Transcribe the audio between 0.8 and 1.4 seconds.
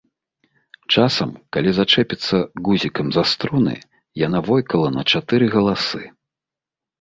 Часам,